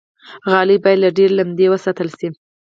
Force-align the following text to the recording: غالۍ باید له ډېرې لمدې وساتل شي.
غالۍ 0.51 0.77
باید 0.83 0.99
له 1.03 1.09
ډېرې 1.17 1.33
لمدې 1.39 1.67
وساتل 1.69 2.09
شي. 2.17 2.27